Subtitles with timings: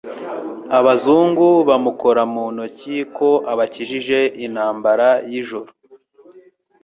[0.77, 5.71] abazungu bamukora mu ntoki ko abakijije intambara y'ijoro!!